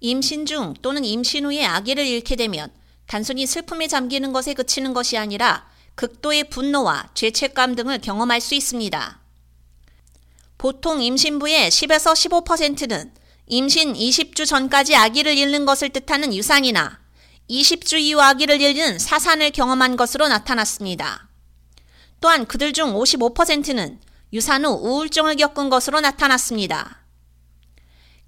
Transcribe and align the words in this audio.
임신 0.00 0.46
중 0.46 0.74
또는 0.82 1.04
임신 1.04 1.44
후에 1.44 1.64
아기를 1.64 2.06
잃게 2.06 2.36
되면 2.36 2.70
단순히 3.06 3.46
슬픔에 3.46 3.88
잠기는 3.88 4.32
것에 4.32 4.54
그치는 4.54 4.92
것이 4.92 5.16
아니라 5.16 5.68
극도의 5.94 6.50
분노와 6.50 7.08
죄책감 7.14 7.74
등을 7.74 7.98
경험할 7.98 8.40
수 8.40 8.54
있습니다. 8.54 9.20
보통 10.58 11.02
임신부의 11.02 11.70
10에서 11.70 12.44
15%는 12.44 13.12
임신 13.46 13.94
20주 13.94 14.46
전까지 14.46 14.94
아기를 14.94 15.36
잃는 15.36 15.64
것을 15.64 15.88
뜻하는 15.88 16.34
유산이나 16.34 17.00
20주 17.48 17.98
이후 17.98 18.20
아기를 18.20 18.60
잃는 18.60 18.98
사산을 18.98 19.50
경험한 19.52 19.96
것으로 19.96 20.28
나타났습니다. 20.28 21.28
또한 22.20 22.46
그들 22.46 22.72
중 22.72 22.92
55%는 22.94 24.00
유산 24.32 24.64
후 24.64 24.72
우울증을 24.72 25.36
겪은 25.36 25.70
것으로 25.70 26.00
나타났습니다. 26.00 27.00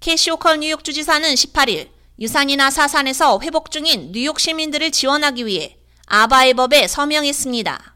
캐시오컬 0.01 0.61
뉴욕 0.61 0.83
주지사는 0.83 1.31
18일 1.31 1.89
유산이나 2.19 2.71
사산에서 2.71 3.39
회복 3.43 3.69
중인 3.69 4.11
뉴욕 4.13 4.39
시민들을 4.39 4.89
지원하기 4.89 5.45
위해 5.45 5.77
아바의 6.07 6.55
법에 6.55 6.87
서명했습니다. 6.87 7.95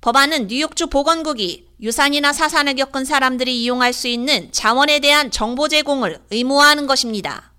법안은 0.00 0.46
뉴욕주 0.46 0.86
보건국이 0.86 1.68
유산이나 1.82 2.32
사산을 2.32 2.74
겪은 2.76 3.04
사람들이 3.04 3.62
이용할 3.62 3.92
수 3.92 4.08
있는 4.08 4.50
자원에 4.50 5.00
대한 5.00 5.30
정보 5.30 5.68
제공을 5.68 6.22
의무화하는 6.30 6.86
것입니다. 6.86 7.52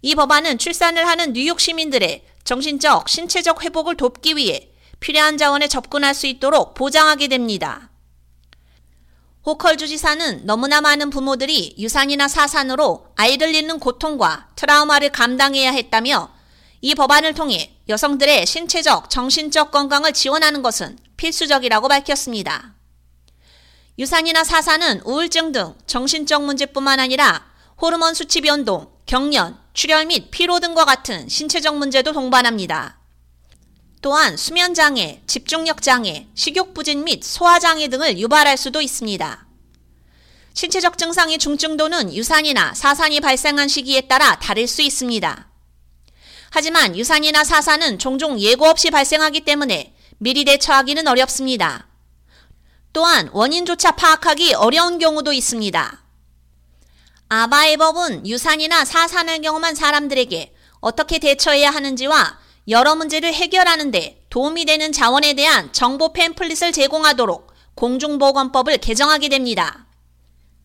이 0.00 0.14
법안은 0.14 0.56
출산을 0.56 1.06
하는 1.06 1.34
뉴욕 1.34 1.60
시민들의 1.60 2.24
정신적, 2.44 3.10
신체적 3.10 3.62
회복을 3.62 3.98
돕기 3.98 4.36
위해 4.38 4.70
필요한 5.00 5.36
자원에 5.36 5.68
접근할 5.68 6.14
수 6.14 6.26
있도록 6.26 6.72
보장하게 6.72 7.28
됩니다. 7.28 7.91
호컬 9.44 9.76
주지사는 9.76 10.46
너무나 10.46 10.80
많은 10.80 11.10
부모들이 11.10 11.74
유산이나 11.76 12.28
사산으로 12.28 13.08
아이를 13.16 13.52
잃는 13.52 13.80
고통과 13.80 14.48
트라우마를 14.54 15.10
감당해야 15.10 15.72
했다며 15.72 16.32
이 16.80 16.94
법안을 16.94 17.34
통해 17.34 17.76
여성들의 17.88 18.46
신체적, 18.46 19.10
정신적 19.10 19.72
건강을 19.72 20.12
지원하는 20.12 20.62
것은 20.62 20.96
필수적이라고 21.16 21.88
밝혔습니다. 21.88 22.74
유산이나 23.98 24.44
사산은 24.44 25.00
우울증 25.04 25.50
등 25.50 25.74
정신적 25.86 26.44
문제뿐만 26.44 27.00
아니라 27.00 27.44
호르몬 27.80 28.14
수치 28.14 28.40
변동, 28.40 28.92
경련, 29.06 29.58
출혈 29.74 30.06
및 30.06 30.30
피로 30.30 30.60
등과 30.60 30.84
같은 30.84 31.28
신체적 31.28 31.76
문제도 31.78 32.12
동반합니다. 32.12 33.01
또한 34.02 34.36
수면장애, 34.36 35.22
집중력장애, 35.28 36.26
식욕부진 36.34 37.04
및 37.04 37.22
소화장애 37.22 37.86
등을 37.86 38.18
유발할 38.18 38.58
수도 38.58 38.80
있습니다. 38.80 39.46
신체적 40.54 40.98
증상의 40.98 41.38
중증도는 41.38 42.12
유산이나 42.12 42.74
사산이 42.74 43.20
발생한 43.20 43.68
시기에 43.68 44.02
따라 44.02 44.40
다를 44.40 44.66
수 44.66 44.82
있습니다. 44.82 45.48
하지만 46.50 46.98
유산이나 46.98 47.44
사산은 47.44 48.00
종종 48.00 48.40
예고 48.40 48.66
없이 48.66 48.90
발생하기 48.90 49.42
때문에 49.42 49.94
미리 50.18 50.44
대처하기는 50.44 51.06
어렵습니다. 51.06 51.86
또한 52.92 53.30
원인조차 53.32 53.92
파악하기 53.92 54.54
어려운 54.54 54.98
경우도 54.98 55.32
있습니다. 55.32 56.02
아바의 57.28 57.76
법은 57.76 58.26
유산이나 58.26 58.84
사산을 58.84 59.40
경험한 59.42 59.76
사람들에게 59.76 60.54
어떻게 60.80 61.20
대처해야 61.20 61.70
하는지와 61.70 62.41
여러 62.68 62.94
문제를 62.94 63.34
해결하는데 63.34 64.26
도움이 64.30 64.64
되는 64.64 64.92
자원에 64.92 65.34
대한 65.34 65.72
정보 65.72 66.12
팸플릿을 66.12 66.72
제공하도록 66.72 67.52
공중보건법을 67.74 68.78
개정하게 68.78 69.28
됩니다. 69.28 69.86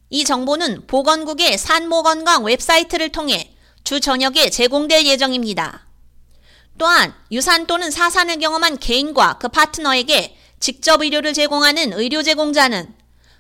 이 0.10 0.24
정보는 0.24 0.88
보건국의 0.88 1.58
산모건강 1.58 2.44
웹사이트를 2.46 3.10
통해 3.10 3.54
주 3.84 4.00
저녁에 4.00 4.50
제공될 4.50 5.06
예정입니다. 5.06 5.88
또한 6.78 7.14
유산 7.32 7.66
또는 7.66 7.90
사산을 7.90 8.40
경험한 8.40 8.78
개인과 8.78 9.40
그 9.40 9.48
파트너에게 9.48 10.38
직접 10.60 11.02
의료를 11.02 11.34
제공하는 11.34 11.94
의료 11.94 12.22
제공자는 12.22 12.96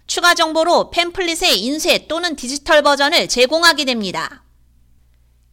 추가 0.07 0.33
정보로 0.33 0.91
팸플릿의 0.93 1.57
인쇄 1.57 2.07
또는 2.07 2.35
디지털 2.35 2.81
버전을 2.81 3.27
제공하게 3.27 3.85
됩니다. 3.85 4.43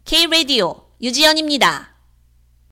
K-Radio 0.04 0.87
유지연입니다. 1.03 1.94